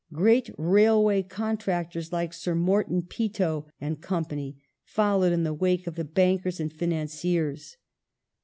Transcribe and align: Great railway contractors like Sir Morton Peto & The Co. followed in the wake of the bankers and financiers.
Great 0.11 0.49
railway 0.57 1.21
contractors 1.21 2.11
like 2.11 2.33
Sir 2.33 2.55
Morton 2.55 3.03
Peto 3.03 3.67
& 3.75 3.79
The 3.79 3.95
Co. 4.01 4.25
followed 4.83 5.31
in 5.31 5.43
the 5.43 5.53
wake 5.53 5.85
of 5.85 5.93
the 5.93 6.03
bankers 6.03 6.59
and 6.59 6.73
financiers. 6.73 7.77